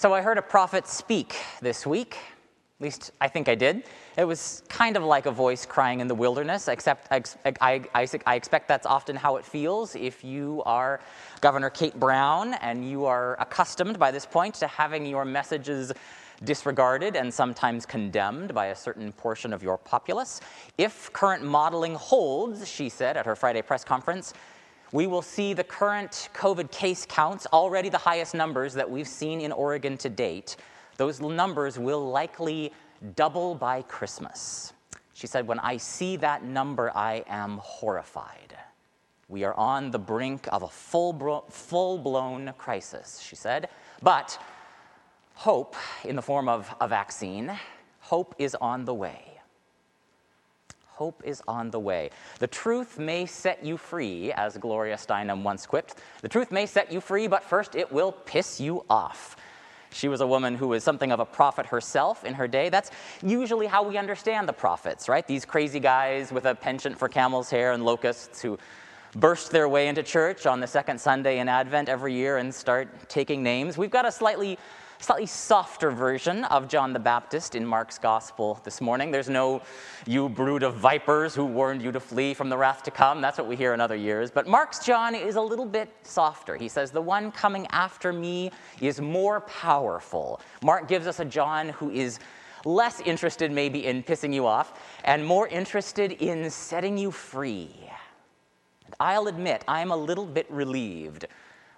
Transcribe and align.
So 0.00 0.14
I 0.14 0.22
heard 0.22 0.38
a 0.38 0.42
prophet 0.56 0.88
speak 0.88 1.36
this 1.60 1.86
week. 1.86 2.16
At 2.78 2.82
least 2.82 3.12
I 3.20 3.28
think 3.28 3.50
I 3.50 3.54
did. 3.54 3.84
It 4.16 4.24
was 4.24 4.62
kind 4.66 4.96
of 4.96 5.02
like 5.02 5.26
a 5.26 5.30
voice 5.30 5.66
crying 5.66 6.00
in 6.00 6.08
the 6.08 6.14
wilderness, 6.14 6.68
except 6.68 7.08
I, 7.10 7.22
I, 7.60 7.84
I, 7.94 8.08
I, 8.24 8.34
expect 8.34 8.66
that's 8.66 8.86
often 8.86 9.14
how 9.14 9.36
it 9.36 9.44
feels 9.44 9.94
if 9.94 10.24
you 10.24 10.62
are 10.64 11.00
Governor 11.42 11.68
Kate 11.68 12.00
Brown 12.00 12.54
and 12.54 12.82
you 12.88 13.04
are 13.04 13.36
accustomed 13.40 13.98
by 13.98 14.10
this 14.10 14.24
point 14.24 14.54
to 14.54 14.66
having 14.66 15.04
your 15.04 15.26
messages 15.26 15.92
disregarded 16.44 17.14
and 17.14 17.32
sometimes 17.34 17.84
condemned 17.84 18.54
by 18.54 18.68
a 18.68 18.74
certain 18.74 19.12
portion 19.12 19.52
of 19.52 19.62
your 19.62 19.76
populace. 19.76 20.40
If 20.78 21.12
current 21.12 21.44
modeling 21.44 21.94
holds, 21.94 22.66
she 22.66 22.88
said 22.88 23.18
at 23.18 23.26
her 23.26 23.36
Friday 23.36 23.60
press 23.60 23.84
conference, 23.84 24.32
we 24.92 25.06
will 25.06 25.22
see 25.22 25.52
the 25.54 25.64
current 25.64 26.28
COVID 26.34 26.70
case 26.70 27.06
counts, 27.06 27.46
already 27.52 27.88
the 27.88 27.98
highest 27.98 28.34
numbers 28.34 28.74
that 28.74 28.90
we've 28.90 29.08
seen 29.08 29.40
in 29.40 29.52
Oregon 29.52 29.96
to 29.98 30.08
date. 30.08 30.56
Those 30.96 31.20
numbers 31.20 31.78
will 31.78 32.10
likely 32.10 32.72
double 33.14 33.54
by 33.54 33.82
Christmas. 33.82 34.72
She 35.14 35.26
said, 35.26 35.46
When 35.46 35.60
I 35.60 35.76
see 35.76 36.16
that 36.16 36.42
number, 36.42 36.90
I 36.96 37.24
am 37.28 37.58
horrified. 37.62 38.56
We 39.28 39.44
are 39.44 39.54
on 39.54 39.92
the 39.92 39.98
brink 39.98 40.48
of 40.50 40.64
a 40.64 40.68
full, 40.68 41.46
full 41.50 41.98
blown 41.98 42.52
crisis, 42.58 43.20
she 43.20 43.36
said. 43.36 43.68
But 44.02 44.38
hope, 45.34 45.76
in 46.04 46.16
the 46.16 46.22
form 46.22 46.48
of 46.48 46.74
a 46.80 46.88
vaccine, 46.88 47.52
hope 48.00 48.34
is 48.38 48.56
on 48.56 48.84
the 48.84 48.94
way 48.94 49.39
hope 51.00 51.22
is 51.24 51.42
on 51.48 51.70
the 51.70 51.80
way. 51.80 52.10
The 52.40 52.46
truth 52.46 52.98
may 52.98 53.24
set 53.24 53.64
you 53.64 53.78
free, 53.78 54.32
as 54.32 54.58
Gloria 54.58 54.96
Steinem 54.96 55.42
once 55.42 55.64
quipped. 55.64 55.94
The 56.20 56.28
truth 56.28 56.52
may 56.52 56.66
set 56.66 56.92
you 56.92 57.00
free, 57.00 57.26
but 57.26 57.42
first 57.42 57.74
it 57.74 57.90
will 57.90 58.12
piss 58.12 58.60
you 58.60 58.84
off. 58.90 59.34
She 59.92 60.08
was 60.08 60.20
a 60.20 60.26
woman 60.26 60.56
who 60.56 60.68
was 60.68 60.84
something 60.84 61.10
of 61.10 61.18
a 61.18 61.24
prophet 61.24 61.64
herself 61.64 62.22
in 62.22 62.34
her 62.34 62.46
day. 62.46 62.68
That's 62.68 62.90
usually 63.22 63.66
how 63.66 63.82
we 63.82 63.96
understand 63.96 64.46
the 64.46 64.52
prophets, 64.52 65.08
right? 65.08 65.26
These 65.26 65.46
crazy 65.46 65.80
guys 65.80 66.30
with 66.30 66.44
a 66.44 66.54
penchant 66.54 66.98
for 66.98 67.08
camel's 67.08 67.48
hair 67.48 67.72
and 67.72 67.82
locusts 67.82 68.42
who 68.42 68.58
burst 69.14 69.50
their 69.50 69.68
way 69.68 69.88
into 69.88 70.02
church 70.02 70.46
on 70.46 70.60
the 70.60 70.66
second 70.66 71.00
Sunday 71.00 71.38
in 71.38 71.48
Advent 71.48 71.88
every 71.88 72.14
year 72.14 72.36
and 72.36 72.54
start 72.54 73.08
taking 73.08 73.42
names. 73.42 73.76
We've 73.76 73.90
got 73.90 74.06
a 74.06 74.12
slightly 74.12 74.58
slightly 75.00 75.26
softer 75.26 75.90
version 75.90 76.44
of 76.44 76.68
John 76.68 76.92
the 76.92 76.98
Baptist 76.98 77.54
in 77.54 77.64
Mark's 77.64 77.98
gospel 77.98 78.60
this 78.64 78.82
morning. 78.82 79.10
There's 79.10 79.30
no, 79.30 79.62
you 80.06 80.28
brood 80.28 80.62
of 80.62 80.74
vipers 80.74 81.34
who 81.34 81.46
warned 81.46 81.80
you 81.80 81.90
to 81.92 82.00
flee 82.00 82.34
from 82.34 82.50
the 82.50 82.58
wrath 82.58 82.82
to 82.82 82.90
come. 82.90 83.22
That's 83.22 83.38
what 83.38 83.46
we 83.46 83.56
hear 83.56 83.72
in 83.72 83.80
other 83.80 83.96
years. 83.96 84.30
But 84.30 84.46
Mark's 84.46 84.84
John 84.84 85.14
is 85.14 85.36
a 85.36 85.40
little 85.40 85.64
bit 85.64 85.88
softer. 86.02 86.54
He 86.56 86.68
says, 86.68 86.90
The 86.90 87.00
one 87.00 87.32
coming 87.32 87.66
after 87.68 88.12
me 88.12 88.50
is 88.80 89.00
more 89.00 89.40
powerful. 89.40 90.40
Mark 90.62 90.86
gives 90.86 91.06
us 91.06 91.18
a 91.18 91.24
John 91.24 91.70
who 91.70 91.90
is 91.90 92.18
less 92.66 93.00
interested, 93.00 93.50
maybe, 93.50 93.86
in 93.86 94.02
pissing 94.02 94.34
you 94.34 94.46
off 94.46 94.78
and 95.04 95.24
more 95.24 95.48
interested 95.48 96.12
in 96.12 96.50
setting 96.50 96.98
you 96.98 97.10
free. 97.10 97.70
I'll 98.98 99.28
admit, 99.28 99.64
I'm 99.68 99.90
a 99.90 99.96
little 99.96 100.26
bit 100.26 100.46
relieved 100.50 101.26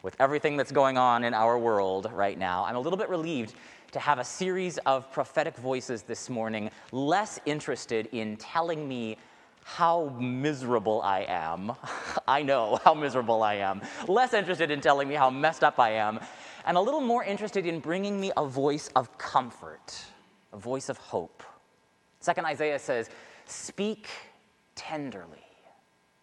with 0.03 0.17
everything 0.19 0.57
that's 0.57 0.73
going 0.73 0.99
on 0.99 1.25
in 1.25 1.35
our 1.35 1.59
world 1.59 2.11
right 2.13 2.39
now, 2.39 2.65
I'm 2.65 2.77
a 2.77 2.81
little 2.81 2.97
bit 2.97 3.09
relieved 3.09 3.55
to 3.93 4.01
have 4.01 4.19
a 4.19 4.25
series 4.25 4.79
of 4.79 5.11
prophetic 5.13 5.57
voices 5.57 6.03
this 6.03 6.31
morning 6.31 6.71
less 6.93 7.39
interested 7.45 8.09
in 8.13 8.37
telling 8.37 8.89
me 8.89 9.17
how 9.65 10.13
miserable 10.19 11.01
I 11.03 11.21
am. 11.29 11.73
I 12.27 12.43
know 12.43 12.81
how 12.85 12.95
miserable 12.95 13.43
I 13.43 13.55
am. 13.55 13.81
Less 14.09 14.35
interested 14.35 14.71
in 14.71 14.81
telling 14.81 15.09
me 15.09 15.15
how 15.15 15.31
messed 15.31 15.63
up 15.63 15.79
I 15.79 15.91
am, 15.91 16.19
and 16.67 16.77
a 16.77 16.81
little 16.81 17.01
more 17.01 17.23
interested 17.23 17.67
in 17.67 17.79
bringing 17.79 18.21
me 18.21 18.33
a 18.37 18.47
voice 18.47 18.89
of 18.97 19.17
comfort, 19.19 20.05
a 20.53 20.59
voice 20.59 20.89
of 20.89 20.97
hope. 20.97 21.43
Second 22.19 22.47
Isaiah 22.47 22.79
says, 22.79 23.11
Speak 23.47 24.09
tenderly. 24.75 25.45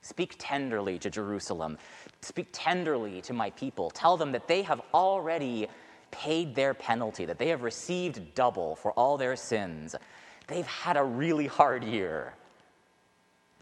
Speak 0.10 0.34
tenderly 0.40 0.98
to 0.98 1.10
Jerusalem. 1.12 1.78
Speak 2.22 2.48
tenderly 2.52 3.22
to 3.22 3.32
my 3.32 3.52
people. 3.52 3.92
Tell 3.92 4.18
them 4.18 4.32
that 4.32 4.48
they 4.48 4.64
have 4.64 4.82
already 4.92 5.68
paid 6.10 6.56
their 6.56 6.74
penalty, 6.74 7.26
that 7.26 7.38
they 7.38 7.50
have 7.50 7.62
received 7.62 8.34
double 8.34 8.76
for 8.76 8.92
all 8.94 9.18
their 9.18 9.36
sins. 9.36 9.96
They've 10.48 10.66
had 10.66 10.98
a 10.98 11.04
really 11.04 11.46
hard 11.46 11.84
year. 11.84 12.34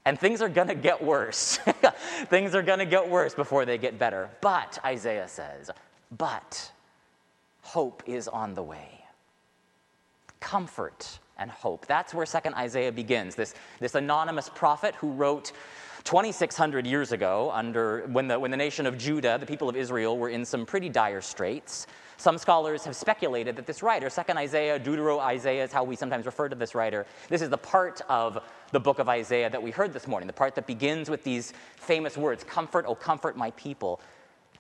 And 0.06 0.18
things 0.18 0.42
are 0.42 0.48
going 0.48 0.70
to 0.70 0.76
get 0.76 1.04
worse. 1.04 1.58
things 2.28 2.56
are 2.56 2.64
going 2.64 2.80
to 2.80 2.86
get 2.86 3.10
worse 3.10 3.36
before 3.36 3.66
they 3.66 3.78
get 3.78 4.00
better. 4.00 4.30
But, 4.40 4.80
Isaiah 4.86 5.28
says, 5.28 5.70
but 6.18 6.72
hope 7.62 8.04
is 8.06 8.30
on 8.30 8.54
the 8.54 8.64
way. 8.64 9.04
Comfort 10.40 11.20
and 11.38 11.52
hope. 11.52 11.88
That's 11.88 12.14
where 12.14 12.26
2nd 12.26 12.54
Isaiah 12.54 12.94
begins. 12.94 13.36
This, 13.36 13.54
this 13.82 13.96
anonymous 13.96 14.48
prophet 14.48 14.96
who 14.96 15.12
wrote 15.12 15.52
2,600 16.08 16.88
years 16.88 17.12
ago, 17.12 17.52
under, 17.54 18.08
when, 18.08 18.30
the, 18.30 18.40
when 18.40 18.50
the 18.50 18.56
nation 18.56 18.86
of 18.86 18.98
Judah, 18.98 19.38
the 19.38 19.46
people 19.46 19.68
of 19.68 19.76
Israel, 19.76 20.18
were 20.18 20.30
in 20.30 20.46
some 20.46 20.66
pretty 20.66 20.88
dire 20.88 21.20
straits, 21.20 21.86
some 22.16 22.38
scholars 22.38 22.86
have 22.86 22.96
speculated 22.96 23.58
that 23.58 23.66
this 23.66 23.84
writer, 23.84 24.08
2nd 24.08 24.38
Isaiah, 24.38 24.80
Deutero 24.80 25.20
Isaiah 25.20 25.66
is 25.66 25.74
how 25.74 25.84
we 25.84 25.98
sometimes 25.98 26.26
refer 26.26 26.48
to 26.48 26.56
this 26.56 26.74
writer. 26.74 27.06
This 27.28 27.42
is 27.42 27.50
the 27.50 27.58
part 27.58 28.00
of 28.08 28.42
the 28.72 28.80
book 28.80 29.00
of 29.00 29.10
Isaiah 29.10 29.50
that 29.50 29.62
we 29.62 29.70
heard 29.70 29.92
this 29.92 30.08
morning, 30.08 30.28
the 30.28 30.34
part 30.34 30.56
that 30.56 30.66
begins 30.66 31.10
with 31.10 31.26
these 31.26 31.52
famous 31.76 32.16
words 32.16 32.42
Comfort, 32.42 32.86
O 32.88 32.96
comfort 32.96 33.36
my 33.36 33.52
people. 33.52 34.00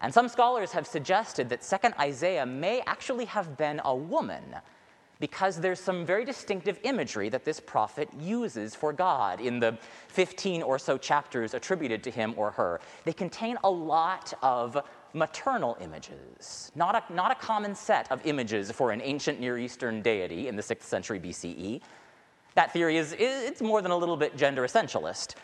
And 0.01 0.13
some 0.13 0.27
scholars 0.27 0.73
have 0.73 0.85
suggested 0.85 1.47
that 1.47 1.61
2nd 1.61 1.97
Isaiah 1.97 2.45
may 2.45 2.81
actually 2.85 3.23
have 3.23 3.55
been 3.55 3.79
a 3.85 3.95
woman 3.95 4.43
because 5.19 5.59
there's 5.59 5.79
some 5.79 6.05
very 6.05 6.25
distinctive 6.25 6.79
imagery 6.83 7.29
that 7.29 7.45
this 7.45 7.59
prophet 7.59 8.09
uses 8.19 8.75
for 8.75 8.93
God 8.93 9.41
in 9.41 9.59
the 9.59 9.77
15 10.09 10.63
or 10.63 10.77
so 10.77 10.97
chapters 10.97 11.53
attributed 11.53 12.03
to 12.03 12.11
him 12.11 12.33
or 12.37 12.51
her. 12.51 12.79
They 13.03 13.13
contain 13.13 13.57
a 13.63 13.69
lot 13.69 14.33
of 14.41 14.77
maternal 15.13 15.77
images, 15.81 16.71
not 16.75 16.95
a, 16.95 17.13
not 17.13 17.31
a 17.31 17.35
common 17.35 17.73
set 17.75 18.11
of 18.11 18.25
images 18.25 18.71
for 18.71 18.91
an 18.91 19.01
ancient 19.01 19.39
Near 19.39 19.57
Eastern 19.57 20.01
deity 20.01 20.47
in 20.47 20.55
the 20.55 20.61
6th 20.61 20.83
century 20.83 21.19
BCE. 21.19 21.81
That 22.55 22.73
theory 22.73 22.97
is 22.97 23.15
it's 23.17 23.61
more 23.61 23.81
than 23.81 23.91
a 23.91 23.97
little 23.97 24.17
bit 24.17 24.35
gender 24.35 24.63
essentialist. 24.63 25.35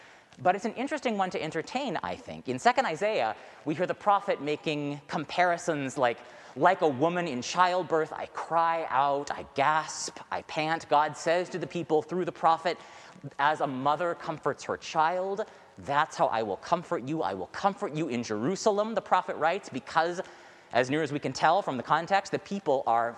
But 0.41 0.55
it's 0.55 0.65
an 0.65 0.73
interesting 0.73 1.17
one 1.17 1.29
to 1.31 1.41
entertain, 1.41 1.99
I 2.01 2.15
think. 2.15 2.49
In 2.49 2.57
2nd 2.57 2.85
Isaiah, 2.85 3.35
we 3.65 3.75
hear 3.75 3.85
the 3.85 3.93
prophet 3.93 4.41
making 4.41 4.99
comparisons 5.07 5.97
like 5.97 6.17
like 6.55 6.81
a 6.81 6.87
woman 6.87 7.27
in 7.27 7.41
childbirth, 7.41 8.13
I 8.13 8.27
cry 8.27 8.85
out, 8.89 9.31
I 9.31 9.45
gasp, 9.55 10.19
I 10.31 10.43
pant. 10.43 10.87
God 10.89 11.17
says 11.17 11.49
to 11.49 11.57
the 11.57 11.67
people 11.67 12.01
through 12.01 12.25
the 12.25 12.31
prophet, 12.31 12.77
as 13.39 13.61
a 13.61 13.67
mother 13.67 14.15
comforts 14.15 14.63
her 14.65 14.77
child, 14.77 15.45
that's 15.79 16.15
how 16.15 16.27
I 16.27 16.43
will 16.43 16.57
comfort 16.57 17.07
you. 17.07 17.23
I 17.23 17.33
will 17.33 17.47
comfort 17.47 17.95
you 17.95 18.09
in 18.09 18.21
Jerusalem, 18.21 18.93
the 18.93 19.01
prophet 19.01 19.35
writes, 19.37 19.69
because, 19.69 20.21
as 20.73 20.89
near 20.89 21.01
as 21.01 21.11
we 21.11 21.19
can 21.19 21.33
tell 21.33 21.61
from 21.61 21.77
the 21.77 21.83
context, 21.83 22.31
the 22.31 22.39
people 22.39 22.83
are 22.85 23.15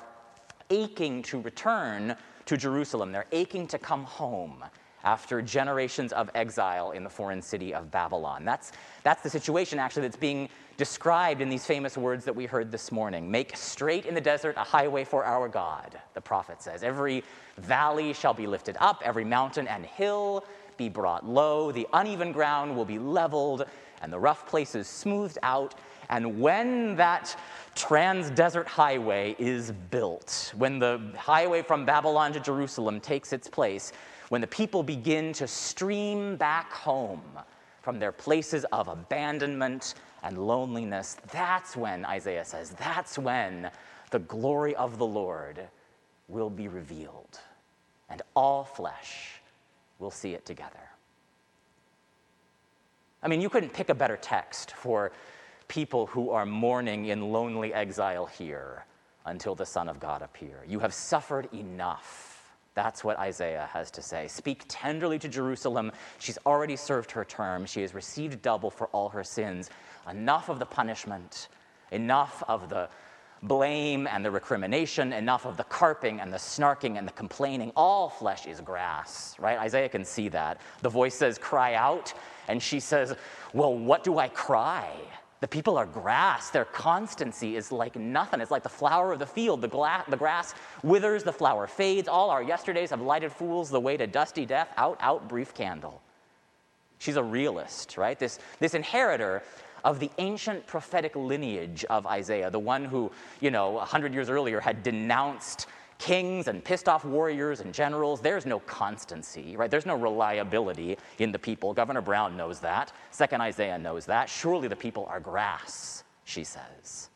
aching 0.70 1.22
to 1.24 1.42
return 1.42 2.16
to 2.46 2.58
Jerusalem. 2.58 3.12
They're 3.12 3.28
aching 3.32 3.68
to 3.68 3.78
come 3.78 4.04
home 4.04 4.64
after 5.04 5.42
generations 5.42 6.14
of 6.14 6.30
exile 6.34 6.92
in 6.92 7.04
the 7.04 7.10
foreign 7.10 7.42
city 7.42 7.74
of 7.74 7.92
Babylon. 7.92 8.44
That's, 8.46 8.72
that's 9.04 9.22
the 9.22 9.30
situation, 9.30 9.78
actually, 9.78 10.04
that's 10.04 10.18
being 10.18 10.50
described 10.78 11.42
in 11.42 11.50
these 11.50 11.66
famous 11.66 11.98
words 11.98 12.26
that 12.26 12.36
we 12.36 12.46
heard 12.46 12.72
this 12.72 12.92
morning. 12.92 13.30
Make 13.30 13.56
straight 13.56 14.06
in 14.06 14.14
the 14.14 14.22
desert 14.22 14.56
a 14.58 14.64
highway 14.64 15.04
for 15.04 15.24
our 15.24 15.48
God, 15.48 16.00
the 16.14 16.22
prophet 16.22 16.62
says. 16.62 16.84
Every 16.84 17.24
valley 17.58 18.14
shall 18.14 18.34
be 18.34 18.48
lifted 18.48 18.76
up, 18.80 19.02
every 19.06 19.24
mountain 19.24 19.68
and 19.68 19.86
hill 19.86 20.46
be 20.78 20.90
brought 20.90 21.26
low, 21.26 21.72
the 21.72 21.88
uneven 21.94 22.32
ground 22.32 22.76
will 22.76 22.86
be 22.86 23.00
leveled, 23.00 23.66
and 24.02 24.12
the 24.12 24.20
rough 24.20 24.46
places 24.46 24.88
smoothed 24.88 25.38
out. 25.42 25.76
And 26.10 26.40
when 26.40 26.96
that 26.98 27.36
trans 27.76 28.30
desert 28.30 28.68
highway 28.68 29.36
is 29.40 29.72
built, 29.72 30.54
when 30.58 30.80
the 30.80 31.00
highway 31.18 31.62
from 31.62 31.86
Babylon 31.86 32.34
to 32.34 32.40
Jerusalem 32.40 33.00
takes 33.00 33.34
its 33.34 33.48
place, 33.48 33.94
when 34.30 34.42
the 34.42 34.48
people 34.48 34.84
begin 34.84 35.34
to 35.34 35.48
stream 35.48 36.36
back 36.36 36.72
home 36.72 37.22
from 37.82 38.00
their 38.00 38.12
places 38.12 38.66
of 38.72 38.88
abandonment 38.88 39.94
and 40.26 40.40
loneliness, 40.40 41.18
that's 41.32 41.78
when, 41.78 42.04
Isaiah 42.04 42.44
says, 42.44 42.72
that's 42.72 43.18
when 43.18 43.70
the 44.10 44.20
glory 44.20 44.76
of 44.76 44.98
the 44.98 45.06
Lord 45.06 45.60
will 46.28 46.50
be 46.50 46.68
revealed, 46.68 47.40
and 48.10 48.24
all 48.36 48.64
flesh 48.64 49.40
will 50.00 50.10
see 50.10 50.34
it 50.34 50.44
together. 50.44 50.90
I 53.22 53.28
mean, 53.28 53.40
you 53.40 53.50
couldn't 53.50 53.72
pick 53.72 53.90
a 53.90 53.96
better 53.96 54.18
text 54.18 54.72
for 54.72 55.12
people 55.68 56.08
who 56.08 56.32
are 56.32 56.46
mourning 56.46 57.06
in 57.06 57.32
lonely 57.32 57.72
exile 57.72 58.26
here 58.26 58.86
until 59.26 59.54
the 59.54 59.66
Son 59.66 59.88
of 59.88 60.00
God 60.00 60.24
appear. 60.24 60.64
You 60.68 60.80
have 60.80 60.94
suffered 60.94 61.54
enough 61.54 62.35
that's 62.76 63.04
what 63.04 63.18
Isaiah 63.18 63.70
has 63.72 63.90
to 63.92 64.02
say. 64.02 64.28
Speak 64.28 64.66
tenderly 64.68 65.18
to 65.20 65.30
Jerusalem. 65.30 65.92
She's 66.20 66.38
already 66.46 66.76
served 66.76 67.10
her 67.12 67.24
term. 67.24 67.66
She 67.66 67.82
has 67.82 67.94
received 67.94 68.42
double 68.42 68.70
for 68.70 68.88
all 68.88 69.10
her 69.10 69.24
sins. 69.24 69.70
Enough 70.10 70.50
of 70.50 70.60
the 70.60 70.66
punishment, 70.66 71.48
enough 71.92 72.44
of 72.48 72.70
the 72.70 72.90
blame 73.44 74.08
and 74.08 74.26
the 74.26 74.32
recrimination, 74.32 75.14
enough 75.14 75.46
of 75.46 75.56
the 75.56 75.64
carping 75.66 76.20
and 76.20 76.34
the 76.34 76.38
snarking 76.38 76.98
and 76.98 77.08
the 77.08 77.14
complaining. 77.14 77.72
All 77.78 78.10
flesh 78.10 78.46
is 78.46 78.60
grass, 78.60 79.36
right? 79.40 79.58
Isaiah 79.58 79.90
can 79.90 80.04
see 80.04 80.28
that. 80.30 80.60
The 80.82 80.90
voice 80.90 81.16
says, 81.16 81.38
Cry 81.38 81.76
out. 81.76 82.14
And 82.48 82.62
she 82.62 82.80
says, 82.80 83.16
Well, 83.54 83.76
what 83.76 84.04
do 84.04 84.20
I 84.20 84.28
cry? 84.28 84.92
The 85.42 85.48
people 85.48 85.78
are 85.78 85.86
grass. 85.86 86.50
Their 86.50 86.66
constancy 86.66 87.56
is 87.56 87.72
like 87.72 87.96
nothing. 87.96 88.42
It's 88.42 88.52
like 88.52 88.64
the 88.64 88.70
flower 88.70 89.12
of 89.12 89.20
the 89.20 89.26
field. 89.26 89.62
The, 89.62 89.68
gla- 89.68 90.06
the 90.08 90.18
grass 90.18 90.56
withers, 90.82 91.24
the 91.24 91.34
flower 91.34 91.68
fades. 91.68 92.08
All 92.08 92.30
our 92.30 92.42
yesterdays 92.42 92.90
have 92.90 93.02
lighted 93.02 93.32
fools 93.32 93.70
the 93.70 93.80
way 93.80 93.98
to 93.98 94.08
dusty 94.08 94.46
death. 94.46 94.70
Out, 94.78 94.98
out, 95.02 95.28
brief 95.28 95.54
candle. 95.54 96.02
She's 97.00 97.18
a 97.18 97.24
realist, 97.24 97.98
right? 97.98 98.18
This, 98.18 98.40
this 98.60 98.74
inheritor 98.74 99.44
of 99.84 100.00
the 100.00 100.10
ancient 100.18 100.66
prophetic 100.66 101.16
lineage 101.16 101.86
of 101.90 102.08
Isaiah, 102.08 102.50
the 102.50 102.60
one 102.60 102.86
who, 102.86 103.12
you 103.40 103.52
know, 103.52 103.72
100 103.72 104.14
years 104.14 104.30
earlier 104.30 104.60
had 104.60 104.82
denounced 104.82 105.68
kings 105.98 106.48
and 106.48 106.64
pissed 106.64 106.90
off 106.90 107.06
warriors 107.06 107.62
and 107.62 107.74
generals. 107.74 108.22
There's 108.22 108.46
no 108.46 108.60
constancy, 108.60 109.56
right? 109.56 109.72
There's 109.72 109.86
no 109.86 109.96
reliability 109.96 110.98
in 111.20 111.32
the 111.32 111.40
people. 111.40 111.74
Governor 111.74 112.02
Brown 112.02 112.36
knows 112.36 112.60
that. 112.60 112.92
Second 113.12 113.42
Isaiah 113.42 113.78
knows 113.78 114.06
that. 114.06 114.30
Surely 114.30 114.68
the 114.68 114.76
people 114.76 115.06
are 115.10 115.20
grass, 115.20 116.04
she 116.24 116.44
says. 116.44 117.10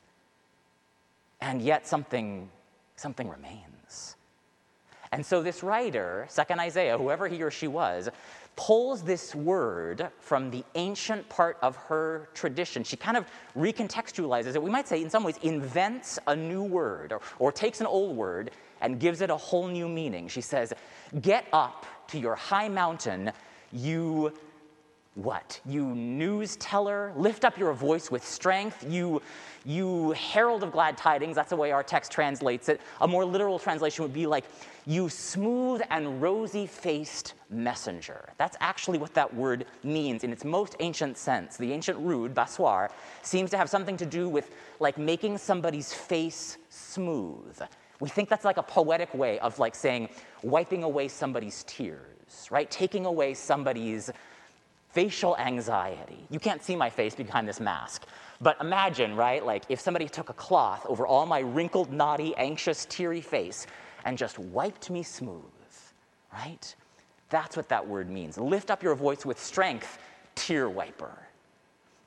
And 1.41 1.61
yet 1.61 1.87
something, 1.87 2.49
something 2.95 3.27
remains. 3.27 4.15
And 5.11 5.25
so 5.25 5.41
this 5.41 5.63
writer, 5.63 6.25
second 6.29 6.59
Isaiah, 6.59 6.97
whoever 6.97 7.27
he 7.27 7.41
or 7.41 7.49
she 7.49 7.67
was, 7.67 8.09
pulls 8.55 9.01
this 9.03 9.33
word 9.33 10.09
from 10.19 10.51
the 10.51 10.63
ancient 10.75 11.27
part 11.29 11.57
of 11.61 11.77
her 11.77 12.29
tradition. 12.33 12.83
She 12.83 12.97
kind 12.97 13.15
of 13.15 13.25
recontextualizes 13.57 14.53
it. 14.55 14.61
We 14.61 14.69
might 14.69 14.87
say, 14.87 15.01
in 15.01 15.09
some 15.09 15.23
ways, 15.23 15.37
invents 15.43 16.19
a 16.27 16.35
new 16.35 16.63
word 16.63 17.13
or, 17.13 17.21
or 17.39 17.51
takes 17.51 17.79
an 17.79 17.87
old 17.87 18.15
word 18.17 18.51
and 18.81 18.99
gives 18.99 19.21
it 19.21 19.29
a 19.29 19.37
whole 19.37 19.67
new 19.67 19.87
meaning. 19.87 20.27
She 20.27 20.41
says, 20.41 20.73
Get 21.21 21.45
up 21.53 21.85
to 22.09 22.19
your 22.19 22.35
high 22.35 22.69
mountain, 22.69 23.31
you 23.71 24.33
what? 25.15 25.59
You 25.65 25.85
news 25.95 26.55
teller, 26.57 27.11
lift 27.15 27.43
up 27.43 27.57
your 27.57 27.73
voice 27.73 28.09
with 28.09 28.25
strength. 28.25 28.85
You, 28.87 29.21
you 29.65 30.11
herald 30.11 30.63
of 30.63 30.71
glad 30.71 30.97
tidings. 30.97 31.35
That's 31.35 31.49
the 31.49 31.57
way 31.57 31.71
our 31.71 31.83
text 31.83 32.11
translates 32.11 32.69
it. 32.69 32.79
A 33.01 33.07
more 33.07 33.25
literal 33.25 33.59
translation 33.59 34.03
would 34.03 34.13
be 34.13 34.25
like, 34.25 34.45
you 34.85 35.09
smooth 35.09 35.81
and 35.89 36.21
rosy 36.21 36.65
faced 36.65 37.33
messenger. 37.49 38.29
That's 38.37 38.55
actually 38.61 38.97
what 38.97 39.13
that 39.15 39.33
word 39.33 39.65
means 39.83 40.23
in 40.23 40.31
its 40.31 40.45
most 40.45 40.75
ancient 40.79 41.17
sense. 41.17 41.57
The 41.57 41.73
ancient 41.73 41.99
root, 41.99 42.33
bassoir, 42.33 42.89
seems 43.21 43.49
to 43.51 43.57
have 43.57 43.69
something 43.69 43.97
to 43.97 44.05
do 44.05 44.29
with 44.29 44.51
like 44.79 44.97
making 44.97 45.37
somebody's 45.37 45.91
face 45.93 46.57
smooth. 46.69 47.61
We 47.99 48.09
think 48.09 48.29
that's 48.29 48.45
like 48.45 48.57
a 48.57 48.63
poetic 48.63 49.13
way 49.13 49.39
of 49.39 49.59
like 49.59 49.75
saying 49.75 50.09
wiping 50.41 50.83
away 50.83 51.07
somebody's 51.07 51.63
tears, 51.65 52.47
right? 52.49 52.69
Taking 52.69 53.05
away 53.05 53.33
somebody's 53.33 54.09
facial 54.91 55.37
anxiety. 55.37 56.25
You 56.29 56.39
can't 56.39 56.63
see 56.63 56.75
my 56.75 56.89
face 56.89 57.15
behind 57.15 57.47
this 57.47 57.59
mask. 57.59 58.05
But 58.41 58.57
imagine, 58.61 59.15
right, 59.15 59.45
like 59.45 59.63
if 59.69 59.79
somebody 59.79 60.07
took 60.07 60.29
a 60.29 60.33
cloth 60.33 60.85
over 60.87 61.05
all 61.05 61.25
my 61.25 61.39
wrinkled, 61.39 61.91
naughty, 61.91 62.33
anxious, 62.37 62.85
teary 62.85 63.21
face 63.21 63.67
and 64.05 64.17
just 64.17 64.39
wiped 64.39 64.89
me 64.89 65.03
smooth, 65.03 65.43
right? 66.33 66.73
That's 67.29 67.57
what 67.57 67.69
that 67.69 67.85
word 67.85 68.09
means. 68.09 68.37
Lift 68.37 68.71
up 68.71 68.81
your 68.81 68.95
voice 68.95 69.25
with 69.25 69.39
strength, 69.39 69.99
tear 70.35 70.69
wiper. 70.69 71.17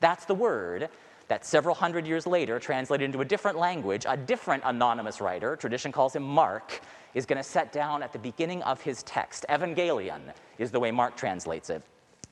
That's 0.01 0.25
the 0.25 0.35
word 0.35 0.89
that 1.33 1.47
several 1.47 1.75
hundred 1.75 2.07
years 2.07 2.27
later, 2.27 2.59
translated 2.59 3.07
into 3.07 3.23
a 3.23 3.25
different 3.25 3.57
language, 3.57 4.05
a 4.07 4.19
different 4.19 4.63
anonymous 4.67 5.19
writer, 5.19 5.57
tradition 5.57 5.91
calls 5.91 6.15
him 6.15 6.23
Mark, 6.23 6.83
is 7.15 7.25
going 7.25 7.39
to 7.39 7.43
set 7.43 7.73
down 7.73 8.03
at 8.03 8.13
the 8.13 8.19
beginning 8.19 8.63
of 8.65 8.83
his 8.83 9.03
text. 9.05 9.47
Evangelion 9.49 10.21
is 10.59 10.71
the 10.71 10.79
way 10.79 10.91
Mark 10.91 11.17
translates 11.17 11.71
it 11.71 11.83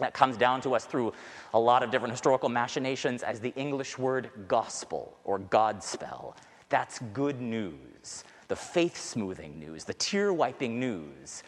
that 0.00 0.12
comes 0.12 0.36
down 0.36 0.60
to 0.60 0.74
us 0.74 0.84
through 0.84 1.14
a 1.54 1.58
lot 1.58 1.82
of 1.82 1.90
different 1.90 2.12
historical 2.12 2.50
machinations 2.50 3.22
as 3.22 3.40
the 3.40 3.54
English 3.56 3.96
word 3.96 4.28
gospel 4.48 5.16
or 5.24 5.38
Godspell. 5.38 6.34
That's 6.68 6.98
good 7.14 7.40
news, 7.40 8.24
the 8.48 8.56
faith 8.56 8.98
smoothing 8.98 9.58
news, 9.58 9.84
the 9.84 9.94
tear 9.94 10.34
wiping 10.34 10.78
news 10.78 11.42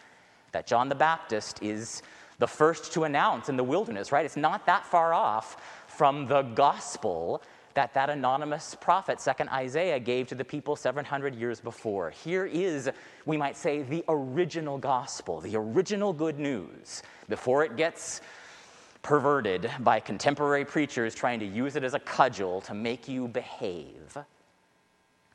that 0.53 0.65
John 0.65 0.89
the 0.89 0.95
Baptist 0.95 1.61
is 1.61 2.01
the 2.39 2.47
first 2.47 2.93
to 2.93 3.03
announce 3.03 3.47
in 3.47 3.57
the 3.57 3.63
wilderness, 3.63 4.11
right? 4.11 4.25
It's 4.25 4.35
not 4.35 4.65
that 4.65 4.85
far 4.87 5.13
off 5.13 5.82
from 5.95 6.27
the 6.27 6.41
gospel 6.41 7.41
that 7.73 7.93
that 7.93 8.09
anonymous 8.09 8.75
prophet, 8.75 9.19
second 9.19 9.49
Isaiah, 9.49 9.99
gave 9.99 10.27
to 10.27 10.35
the 10.35 10.45
people 10.45 10.75
700 10.75 11.35
years 11.35 11.59
before. 11.59 12.11
Here 12.11 12.45
is, 12.45 12.89
we 13.25 13.37
might 13.37 13.57
say, 13.57 13.81
the 13.81 14.03
original 14.07 14.77
gospel, 14.77 15.41
the 15.41 15.55
original 15.55 16.13
good 16.13 16.39
news, 16.39 17.01
before 17.29 17.63
it 17.63 17.75
gets 17.75 18.21
perverted 19.01 19.69
by 19.79 19.99
contemporary 19.99 20.65
preachers 20.65 21.13
trying 21.13 21.39
to 21.39 21.45
use 21.45 21.75
it 21.75 21.83
as 21.83 21.93
a 21.93 21.99
cudgel 21.99 22.61
to 22.61 22.73
make 22.73 23.07
you 23.07 23.27
behave. 23.27 24.17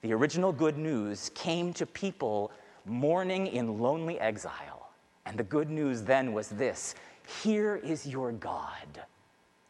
The 0.03 0.13
original 0.13 0.53
good 0.53 0.79
news 0.79 1.31
came 1.35 1.73
to 1.75 1.87
people 1.87 2.53
mourning 2.87 3.49
in 3.49 3.81
lonely 3.81 4.19
exile. 4.21 4.91
And 5.27 5.37
the 5.37 5.43
good 5.43 5.69
news 5.69 6.03
then 6.03 6.33
was 6.33 6.49
this 6.49 6.95
Here 7.43 7.77
is 7.77 8.07
your 8.07 8.33
God. 8.33 9.03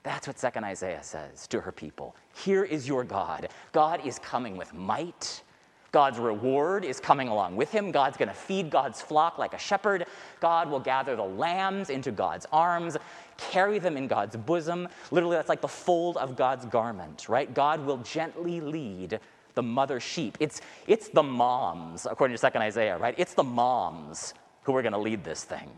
That's 0.08 0.26
what 0.26 0.36
2nd 0.36 0.64
Isaiah 0.64 1.02
says 1.02 1.46
to 1.48 1.60
her 1.60 1.70
people. 1.70 2.16
Here 2.34 2.64
is 2.64 2.88
your 2.88 3.04
God. 3.04 3.48
God 3.72 4.06
is 4.06 4.18
coming 4.18 4.56
with 4.56 4.72
might 4.72 5.42
God's 5.90 6.18
reward 6.18 6.84
is 6.84 7.00
coming 7.00 7.28
along 7.28 7.56
with 7.56 7.70
him. 7.70 7.90
God's 7.90 8.16
going 8.16 8.28
to 8.28 8.34
feed 8.34 8.70
God's 8.70 9.00
flock 9.00 9.38
like 9.38 9.54
a 9.54 9.58
shepherd. 9.58 10.06
God 10.40 10.70
will 10.70 10.80
gather 10.80 11.16
the 11.16 11.24
lambs 11.24 11.88
into 11.88 12.10
God's 12.10 12.46
arms, 12.52 12.96
carry 13.38 13.78
them 13.78 13.96
in 13.96 14.06
God's 14.06 14.36
bosom. 14.36 14.88
Literally, 15.10 15.36
that's 15.36 15.48
like 15.48 15.62
the 15.62 15.68
fold 15.68 16.18
of 16.18 16.36
God's 16.36 16.66
garment, 16.66 17.28
right? 17.28 17.52
God 17.54 17.84
will 17.86 17.98
gently 17.98 18.60
lead 18.60 19.18
the 19.54 19.62
mother 19.62 19.98
sheep. 19.98 20.36
It's, 20.40 20.60
it's 20.86 21.08
the 21.08 21.22
moms, 21.22 22.06
according 22.06 22.36
to 22.36 22.50
2nd 22.50 22.60
Isaiah, 22.60 22.98
right? 22.98 23.14
It's 23.16 23.34
the 23.34 23.44
moms 23.44 24.34
who 24.64 24.76
are 24.76 24.82
going 24.82 24.92
to 24.92 24.98
lead 24.98 25.24
this 25.24 25.42
thing. 25.42 25.70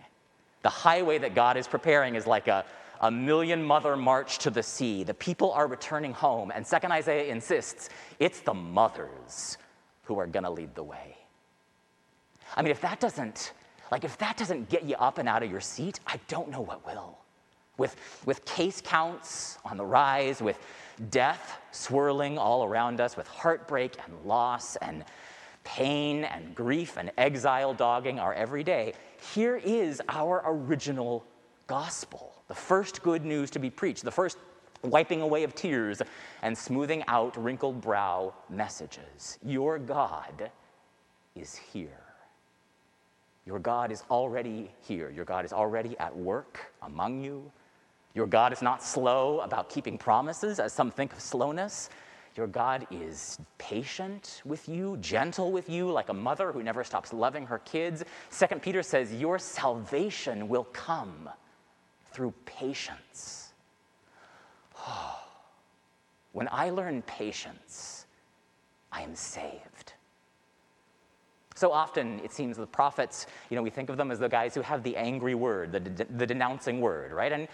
The 0.63 0.69
highway 0.69 1.19
that 1.19 1.35
God 1.35 1.57
is 1.57 1.69
preparing 1.69 2.17
is 2.17 2.27
like 2.27 2.49
a, 2.49 2.65
a 3.01 3.11
million 3.11 3.63
mother 3.65 3.97
march 3.97 4.39
to 4.39 4.51
the 4.51 4.63
sea. 4.63 5.05
The 5.05 5.15
people 5.15 5.53
are 5.53 5.67
returning 5.67 6.13
home. 6.13 6.53
And 6.55 6.65
2nd 6.65 6.91
Isaiah 6.91 7.33
insists 7.33 7.89
it's 8.19 8.41
the 8.41 8.55
mothers 8.55 9.59
who 10.05 10.19
are 10.19 10.27
going 10.27 10.43
to 10.45 10.51
lead 10.51 10.75
the 10.75 10.83
way. 10.83 11.17
I 12.57 12.63
mean, 12.63 12.71
if 12.71 12.81
that 12.81 13.01
doesn't, 13.01 13.53
like, 13.91 14.05
if 14.05 14.19
that 14.19 14.37
doesn't 14.37 14.69
get 14.69 14.85
you 14.85 14.97
up 14.97 15.19
and 15.19 15.29
out 15.29 15.43
of 15.43 15.51
your 15.51 15.61
seat, 15.61 16.01
I 16.07 16.19
don't 16.29 16.51
know 16.51 16.61
what 16.61 16.85
will. 16.87 17.17
With, 17.79 17.97
with 18.27 18.45
case 18.45 18.83
counts 18.83 19.57
on 19.65 19.77
the 19.79 19.87
rise, 19.87 20.43
with 20.43 20.59
death 21.11 21.59
swirling 21.71 22.37
all 22.37 22.65
around 22.65 23.01
us, 23.01 23.17
with 23.17 23.27
heartbreak 23.29 23.97
and 24.05 24.27
loss 24.27 24.77
and 24.77 25.05
pain 25.65 26.25
and 26.25 26.55
grief 26.55 26.97
and 26.99 27.11
exile 27.17 27.73
dogging 27.73 28.19
our 28.19 28.35
everyday, 28.35 28.93
here 29.35 29.57
is 29.57 30.03
our 30.09 30.43
original 30.45 31.25
gospel, 31.71 32.35
the 32.49 32.55
first 32.55 33.01
good 33.01 33.25
news 33.25 33.49
to 33.49 33.61
be 33.61 33.71
preached, 33.71 34.03
the 34.03 34.11
first 34.11 34.39
wiping 34.83 35.23
away 35.23 35.45
of 35.45 35.55
tears 35.55 36.03
and 36.43 36.59
smoothing 36.59 37.05
out 37.07 37.37
wrinkled 37.37 37.81
brow 37.81 38.35
messages. 38.49 39.39
Your 39.47 39.79
God 39.79 40.51
is 41.37 41.55
here. 41.55 42.03
Your 43.47 43.61
God 43.61 43.93
is 43.93 44.03
already 44.11 44.69
here. 44.81 45.11
Your 45.11 45.25
God 45.25 45.45
is 45.45 45.53
already 45.53 45.97
at 45.99 46.15
work 46.17 46.73
among 46.83 47.23
you. 47.23 47.53
Your 48.15 48.27
God 48.27 48.53
is 48.53 48.63
not 48.63 48.83
slow 48.83 49.39
about 49.39 49.71
keeping 49.71 49.97
promises, 49.97 50.59
as 50.59 50.73
some 50.73 50.91
think 50.91 51.13
of 51.13 51.21
slowness. 51.21 51.89
Your 52.35 52.49
God 52.49 52.85
is 52.91 53.39
patient 53.59 54.43
with 54.45 54.69
you, 54.69 54.97
gentle 54.97 55.53
with 55.53 55.69
you, 55.69 55.89
like 55.89 56.09
a 56.09 56.15
mother 56.15 56.51
who 56.51 56.65
never 56.65 56.83
stops 56.83 57.13
loving 57.13 57.47
her 57.47 57.61
kids. 57.61 58.03
Second 58.29 58.61
Peter 58.61 58.83
says, 58.83 59.15
Your 59.15 59.39
salvation 59.39 60.49
will 60.49 60.65
come 60.65 61.29
through 62.13 62.35
patience. 62.45 63.53
when 66.33 66.49
I 66.51 66.71
learn 66.71 67.03
patience, 67.03 68.07
I 68.93 69.03
am 69.03 69.15
saved. 69.15 69.95
So 71.55 71.73
often, 71.73 72.21
it 72.25 72.33
seems 72.33 72.57
the 72.57 72.67
prophets, 72.67 73.27
you 73.51 73.57
know, 73.57 73.63
we 73.63 73.71
think 73.71 73.91
of 73.91 73.97
them 73.99 74.11
as 74.11 74.19
the 74.19 74.29
guys 74.29 74.55
who 74.55 74.63
have 74.63 74.83
the 74.83 74.97
angry 74.97 75.35
word, 75.35 75.73
the, 75.73 75.81
de- 75.81 76.05
the 76.05 76.27
denouncing 76.27 76.81
word, 76.81 77.13
right? 77.13 77.33
And, 77.33 77.49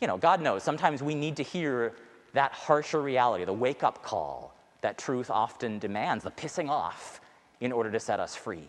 you 0.00 0.06
know, 0.06 0.16
God 0.16 0.40
knows 0.40 0.62
sometimes 0.62 1.02
we 1.02 1.14
need 1.14 1.36
to 1.36 1.42
hear 1.42 1.94
that 2.34 2.52
harsher 2.52 3.02
reality, 3.02 3.44
the 3.44 3.52
wake 3.52 3.82
up 3.82 4.02
call 4.04 4.54
that 4.80 4.96
truth 4.96 5.28
often 5.28 5.78
demands, 5.80 6.22
the 6.22 6.30
pissing 6.30 6.68
off 6.68 7.20
in 7.60 7.72
order 7.72 7.90
to 7.90 7.98
set 7.98 8.20
us 8.20 8.36
free. 8.36 8.68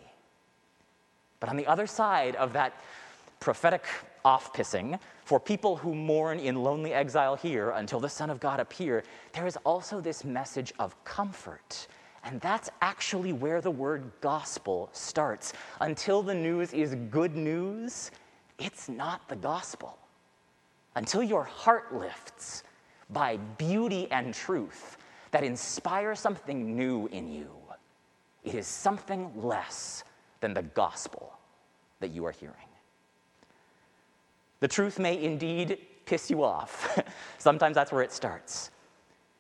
But 1.39 1.49
on 1.49 1.55
the 1.55 1.67
other 1.67 1.85
side 1.85 2.35
of 2.35 2.53
that 2.53 2.73
prophetic 3.39 3.85
off 4.25 4.53
pissing, 4.53 4.99
for 5.25 5.39
people 5.39 5.75
who 5.75 5.93
mourn 5.95 6.39
in 6.39 6.63
lonely 6.63 6.93
exile 6.93 7.35
here 7.35 7.71
until 7.71 7.99
the 7.99 8.09
Son 8.09 8.29
of 8.29 8.39
God 8.39 8.59
appear, 8.59 9.03
there 9.33 9.47
is 9.47 9.57
also 9.65 10.01
this 10.01 10.23
message 10.23 10.73
of 10.79 11.01
comfort 11.03 11.87
And 12.23 12.41
that's 12.41 12.69
actually 12.81 13.33
where 13.33 13.61
the 13.61 13.71
word 13.71 14.11
gospel 14.21 14.89
starts. 14.91 15.53
Until 15.79 16.21
the 16.21 16.35
news 16.35 16.73
is 16.73 16.95
good 17.09 17.35
news, 17.35 18.11
it's 18.57 18.89
not 18.89 19.27
the 19.29 19.35
gospel. 19.35 19.97
Until 20.95 21.23
your 21.23 21.43
heart 21.43 21.95
lifts 21.95 22.63
by 23.09 23.37
beauty 23.37 24.11
and 24.11 24.33
truth 24.33 24.97
that 25.31 25.43
inspire 25.43 26.15
something 26.15 26.75
new 26.75 27.07
in 27.07 27.31
you, 27.31 27.49
it 28.43 28.55
is 28.55 28.67
something 28.67 29.31
less 29.35 30.03
than 30.41 30.53
the 30.53 30.63
gospel 30.63 31.33
that 31.99 32.09
you 32.09 32.25
are 32.25 32.31
hearing. 32.31 32.68
The 34.59 34.67
truth 34.67 34.99
may 34.99 35.21
indeed 35.21 35.77
piss 36.05 36.29
you 36.29 36.43
off. 36.43 36.99
Sometimes 37.37 37.75
that's 37.75 37.91
where 37.91 38.03
it 38.03 38.11
starts. 38.11 38.71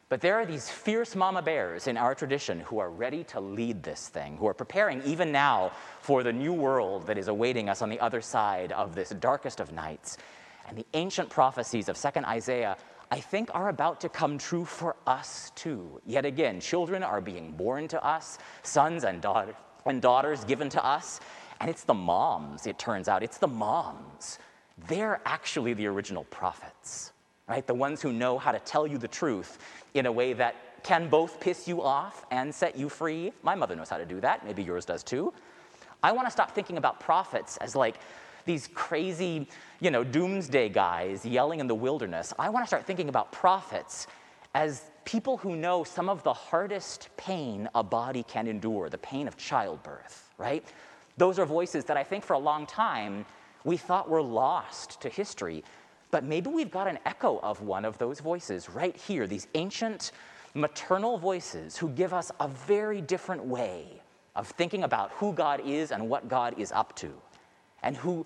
But 0.09 0.21
there 0.21 0.35
are 0.35 0.45
these 0.45 0.69
fierce 0.69 1.15
mama 1.15 1.41
bears 1.41 1.87
in 1.87 1.95
our 1.95 2.15
tradition 2.15 2.61
who 2.61 2.79
are 2.79 2.89
ready 2.89 3.23
to 3.25 3.39
lead 3.39 3.83
this 3.83 4.07
thing, 4.07 4.37
who 4.37 4.47
are 4.47 4.55
preparing 4.55 5.03
even 5.03 5.31
now 5.31 5.71
for 6.01 6.23
the 6.23 6.33
new 6.33 6.51
world 6.51 7.05
that 7.05 7.17
is 7.17 7.27
awaiting 7.27 7.69
us 7.69 7.83
on 7.83 7.89
the 7.89 7.99
other 7.99 8.19
side 8.19 8.71
of 8.71 8.95
this 8.95 9.09
darkest 9.09 9.59
of 9.59 9.71
nights. 9.71 10.17
And 10.67 10.75
the 10.75 10.85
ancient 10.95 11.29
prophecies 11.29 11.89
of 11.89 11.95
2nd 11.95 12.25
Isaiah, 12.25 12.75
I 13.11 13.19
think, 13.19 13.51
are 13.53 13.69
about 13.69 14.01
to 14.01 14.09
come 14.09 14.39
true 14.39 14.65
for 14.65 14.95
us 15.05 15.51
too. 15.53 16.01
Yet 16.07 16.25
again, 16.25 16.59
children 16.59 17.03
are 17.03 17.21
being 17.21 17.51
born 17.51 17.87
to 17.89 18.03
us, 18.03 18.39
sons 18.63 19.03
and, 19.03 19.21
daughter, 19.21 19.53
and 19.85 20.01
daughters 20.01 20.43
given 20.43 20.69
to 20.69 20.83
us. 20.83 21.19
And 21.61 21.69
it's 21.69 21.83
the 21.83 21.93
moms, 21.93 22.65
it 22.65 22.79
turns 22.79 23.07
out, 23.07 23.21
it's 23.21 23.37
the 23.37 23.47
moms. 23.47 24.39
They're 24.87 25.21
actually 25.25 25.73
the 25.73 25.87
original 25.87 26.23
prophets, 26.25 27.11
right? 27.47 27.65
The 27.65 27.73
ones 27.73 28.01
who 28.01 28.13
know 28.13 28.37
how 28.37 28.51
to 28.51 28.59
tell 28.59 28.87
you 28.87 28.97
the 28.97 29.07
truth 29.07 29.57
in 29.93 30.05
a 30.05 30.11
way 30.11 30.33
that 30.33 30.55
can 30.83 31.09
both 31.09 31.39
piss 31.39 31.67
you 31.67 31.81
off 31.81 32.25
and 32.31 32.53
set 32.53 32.77
you 32.77 32.89
free. 32.89 33.33
My 33.43 33.55
mother 33.55 33.75
knows 33.75 33.89
how 33.89 33.97
to 33.97 34.05
do 34.05 34.19
that. 34.21 34.45
Maybe 34.45 34.63
yours 34.63 34.85
does 34.85 35.03
too. 35.03 35.33
I 36.01 36.11
want 36.11 36.27
to 36.27 36.31
stop 36.31 36.51
thinking 36.51 36.77
about 36.77 36.99
prophets 36.99 37.57
as 37.57 37.75
like 37.75 37.97
these 38.45 38.69
crazy, 38.73 39.47
you 39.81 39.91
know, 39.91 40.03
doomsday 40.03 40.69
guys 40.69 41.25
yelling 41.25 41.59
in 41.59 41.67
the 41.67 41.75
wilderness. 41.75 42.33
I 42.39 42.49
want 42.49 42.63
to 42.63 42.67
start 42.67 42.85
thinking 42.85 43.09
about 43.09 43.31
prophets 43.31 44.07
as 44.55 44.83
people 45.05 45.37
who 45.37 45.55
know 45.55 45.83
some 45.83 46.09
of 46.09 46.23
the 46.23 46.33
hardest 46.33 47.09
pain 47.17 47.69
a 47.75 47.83
body 47.83 48.23
can 48.23 48.47
endure, 48.47 48.89
the 48.89 48.97
pain 48.97 49.27
of 49.27 49.37
childbirth, 49.37 50.33
right? 50.37 50.65
Those 51.17 51.37
are 51.37 51.45
voices 51.45 51.83
that 51.85 51.97
I 51.97 52.03
think 52.03 52.23
for 52.23 52.33
a 52.33 52.39
long 52.39 52.65
time 52.65 53.25
we 53.63 53.77
thought 53.77 54.07
we 54.07 54.13
were 54.13 54.21
lost 54.21 55.01
to 55.01 55.09
history. 55.09 55.63
But 56.11 56.23
maybe 56.23 56.49
we've 56.49 56.71
got 56.71 56.87
an 56.87 56.99
echo 57.05 57.39
of 57.39 57.61
one 57.61 57.85
of 57.85 57.97
those 57.97 58.19
voices 58.19 58.69
right 58.69 58.95
here, 58.95 59.27
these 59.27 59.47
ancient 59.53 60.11
maternal 60.53 61.17
voices 61.17 61.77
who 61.77 61.89
give 61.89 62.13
us 62.13 62.31
a 62.39 62.47
very 62.47 63.01
different 63.01 63.45
way 63.45 64.01
of 64.35 64.47
thinking 64.47 64.83
about 64.83 65.11
who 65.11 65.33
God 65.33 65.61
is 65.65 65.91
and 65.91 66.09
what 66.09 66.27
God 66.27 66.55
is 66.57 66.71
up 66.71 66.95
to, 66.97 67.11
and 67.83 67.95
who 67.95 68.25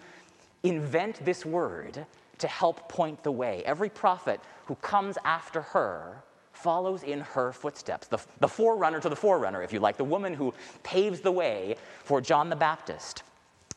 invent 0.64 1.24
this 1.26 1.46
word 1.46 2.06
to 2.38 2.48
help 2.48 2.88
point 2.88 3.22
the 3.24 3.32
way. 3.32 3.64
Every 3.66 3.90
prophet 3.90 4.40
who 4.66 4.76
comes 4.76 5.18
after 5.26 5.62
her 5.62 6.24
follows 6.54 7.04
in 7.04 7.20
her 7.20 7.52
footsteps, 7.52 8.08
the, 8.08 8.20
the 8.40 8.48
forerunner 8.48 9.00
to 9.02 9.10
the 9.10 9.16
forerunner, 9.16 9.62
if 9.62 9.74
you 9.74 9.80
like, 9.80 9.98
the 9.98 10.04
woman 10.04 10.34
who 10.34 10.54
paves 10.84 11.20
the 11.20 11.32
way 11.32 11.76
for 12.04 12.22
John 12.22 12.50
the 12.50 12.56
Baptist. 12.56 13.24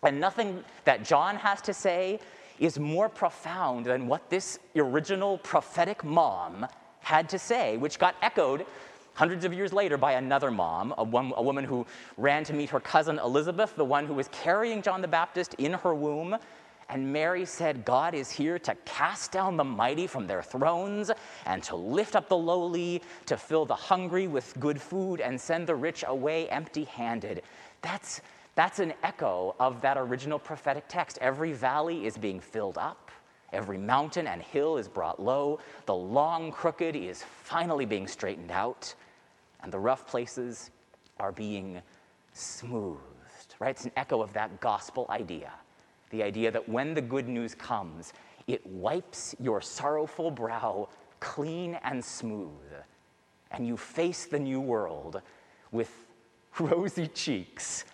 And 0.03 0.21
nothing 0.21 0.63
that 0.85 1.05
John 1.05 1.37
has 1.37 1.61
to 1.63 1.75
say 1.75 2.21
is 2.59 2.79
more 2.79 3.09
profound 3.09 3.87
than 3.87 4.07
what 4.07 4.31
this 4.31 4.59
original 4.77 5.39
prophetic 5.39 6.05
mom 6.05 6.67
had 7.01 7.29
to 7.29 7.39
say, 7.39 7.77
which 7.77 7.99
got 7.99 8.17
echoed 8.23 8.67
hundreds 9.15 9.45
of 9.45 9.53
years 9.53 9.73
later 9.73 9.97
by 9.97 10.13
another 10.13 10.51
mom, 10.51 10.95
a, 10.99 11.05
one, 11.05 11.33
a, 11.37 11.43
woman 11.43 11.65
who 11.65 11.87
ran 12.17 12.45
to 12.45 12.53
meet 12.53 12.69
her 12.69 12.81
cousin 12.81 13.19
Elizabeth, 13.19 13.75
the 13.77 13.85
one 13.85 14.07
who 14.07 14.15
was 14.15 14.29
carrying 14.29 14.83
John 14.83 15.01
the 15.01 15.09
Baptist 15.09 15.55
in 15.55 15.73
her 15.73 15.95
womb. 15.95 16.37
And 16.89 17.13
Mary 17.13 17.45
said, 17.45 17.85
God 17.85 18.15
is 18.15 18.31
here 18.31 18.59
to 18.61 18.75
cast 18.85 19.33
down 19.33 19.57
the 19.57 19.65
mighty 19.65 20.07
from 20.07 20.27
their 20.27 20.43
thrones 20.43 21.11
and 21.47 21.63
to 21.65 21.75
lift 21.75 22.15
up 22.15 22.29
the 22.29 22.37
lowly, 22.37 23.03
to 23.25 23.37
fill 23.37 23.65
the 23.65 23.75
hungry 23.75 24.29
with 24.29 24.55
good 24.61 24.81
food 24.81 25.21
and 25.21 25.41
send 25.41 25.67
the 25.67 25.75
rich 25.75 26.05
away 26.07 26.49
empty 26.51 26.85
handed. 26.85 27.43
That's 27.83 28.21
that's 28.57 28.79
an 28.79 28.95
echo 29.03 29.55
of 29.61 29.83
that 29.83 29.99
original 29.99 30.39
prophetic 30.39 30.85
text. 30.89 31.19
Every 31.21 31.53
valley 31.53 32.07
is 32.07 32.17
being 32.17 32.41
filled 32.41 32.79
up, 32.79 33.11
every 33.53 33.77
mountain 33.77 34.27
and 34.27 34.43
hill 34.43 34.79
is 34.79 34.89
brought 34.89 35.23
low, 35.23 35.61
the 35.85 35.95
long 35.95 36.51
crooked 36.51 36.97
is 36.97 37.23
finally 37.23 37.85
being 37.85 38.09
straightened 38.09 38.51
out, 38.51 38.95
and 39.63 39.71
the 39.71 39.79
rough 39.79 40.07
places 40.07 40.71
are 41.21 41.33
being 41.33 41.83
smoothed. 42.33 43.55
Right? 43.59 43.71
It's 43.71 43.85
an 43.85 43.93
echo 43.95 44.23
of 44.23 44.33
that 44.33 44.59
gospel 44.61 45.07
idea. 45.11 45.53
The 46.11 46.23
idea 46.23 46.51
that 46.51 46.67
when 46.67 46.95
the 46.95 47.03
good 47.03 47.29
news 47.29 47.55
comes, 47.55 48.15
it 48.47 48.67
wipes 48.67 49.35
your 49.39 49.61
sorrowful 49.61 50.31
brow 50.31 50.89
clean 51.21 51.79
and 51.85 52.03
smooth, 52.03 52.73
and 53.51 53.67
you 53.67 53.77
face 53.77 54.25
the 54.25 54.39
new 54.39 54.61
world 54.61 55.21
with 55.73 55.91
rosy 56.59 57.07
cheeks 57.09 57.85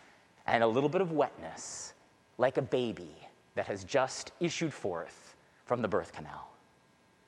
and 0.46 0.62
a 0.62 0.66
little 0.66 0.88
bit 0.88 1.00
of 1.00 1.12
wetness, 1.12 1.94
like 2.38 2.56
a 2.56 2.62
baby 2.62 3.14
that 3.54 3.66
has 3.66 3.84
just 3.84 4.32
issued 4.40 4.72
forth 4.72 5.34
from 5.64 5.82
the 5.82 5.88
birth 5.88 6.12
canal. 6.12 6.48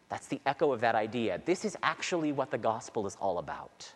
That's 0.08 0.26
the 0.26 0.40
echo 0.46 0.72
of 0.72 0.80
that 0.80 0.94
idea. 0.94 1.40
This 1.44 1.64
is 1.64 1.76
actually 1.82 2.32
what 2.32 2.50
the 2.50 2.58
gospel 2.58 3.06
is 3.06 3.16
all 3.20 3.38
about. 3.38 3.90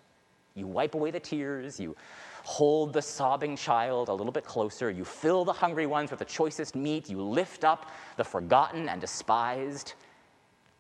You 0.55 0.67
wipe 0.67 0.95
away 0.95 1.11
the 1.11 1.21
tears, 1.21 1.79
you 1.79 1.97
hold 2.43 2.93
the 2.93 3.03
sobbing 3.03 3.57
child 3.57 4.09
a 4.09 4.13
little 4.13 4.33
bit 4.33 4.45
closer, 4.45 4.91
you 4.91 5.05
fill 5.05 5.45
the 5.45 5.53
hungry 5.53 5.87
ones 5.87 6.11
with 6.11 6.19
the 6.19 6.25
choicest 6.25 6.75
meat, 6.75 7.09
you 7.09 7.21
lift 7.21 7.63
up 7.63 7.91
the 8.17 8.25
forgotten 8.25 8.89
and 8.89 9.01
despised. 9.01 9.95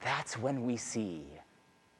That's 0.00 0.38
when 0.38 0.64
we 0.64 0.76
see 0.76 1.25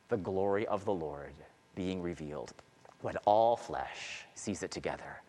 the 0.09 0.17
glory 0.17 0.67
of 0.67 0.85
the 0.85 0.93
Lord 0.93 1.35
being 1.75 2.03
revealed, 2.03 2.55
when 3.03 3.17
all 3.19 3.57
flesh 3.57 4.25
sees 4.35 4.63
it 4.63 4.71
together. 4.71 5.21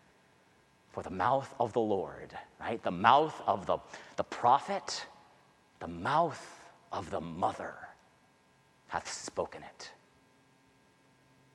For 0.91 1.03
the 1.03 1.09
mouth 1.09 1.53
of 1.59 1.73
the 1.73 1.79
Lord, 1.79 2.37
right? 2.59 2.81
The 2.81 2.91
mouth 2.91 3.41
of 3.45 3.65
the, 3.65 3.77
the 4.15 4.23
prophet, 4.23 5.05
the 5.79 5.87
mouth 5.87 6.59
of 6.91 7.09
the 7.11 7.21
mother 7.21 7.75
hath 8.87 9.11
spoken 9.11 9.63
it. 9.63 9.91